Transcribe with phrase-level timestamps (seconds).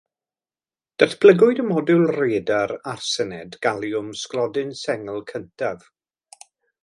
[1.01, 5.85] Datblygwyd y modiwl radar arsenid galiwm sglodyn sengl cyntaf.